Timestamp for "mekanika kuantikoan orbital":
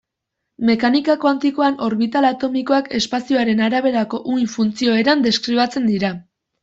0.69-2.27